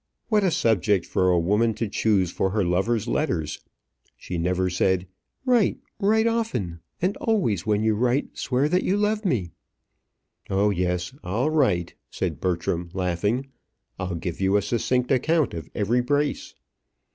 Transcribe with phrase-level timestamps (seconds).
[0.29, 3.59] What a subject for a woman to choose for her lover's letters!
[4.17, 5.05] She never said,
[5.45, 9.51] "Write, write often; and always when you write, swear that you love me."
[10.49, 13.49] "Oh, yes, I'll write," said Bertram, laughing.
[13.99, 16.55] "I'll give you a succinct account of every brace."